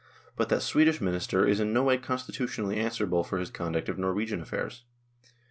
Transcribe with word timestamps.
But 0.35 0.49
that 0.49 0.63
Swedish 0.63 0.99
minister 0.99 1.45
is 1.45 1.59
in 1.59 1.73
no 1.73 1.83
way 1.83 1.99
constitutionally 1.99 2.75
answerable 2.77 3.23
for 3.23 3.37
his 3.37 3.51
conduct 3.51 3.87
of 3.87 3.99
Norwegian 3.99 4.41
affairs. 4.41 4.83